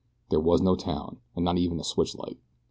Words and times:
There 0.31 0.39
was 0.39 0.61
no 0.63 0.75
town, 0.75 1.17
and 1.35 1.45
not 1.45 1.59
even 1.59 1.79
a 1.79 1.83
switch 1.83 2.15
light. 2.17 2.39